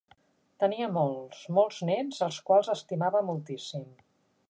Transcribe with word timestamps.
Tenia 0.63 0.87
molts, 0.95 1.43
molts 1.59 1.83
nets, 1.91 2.25
als 2.31 2.43
quals 2.51 2.75
estimava 2.79 3.25
moltíssim. 3.33 3.91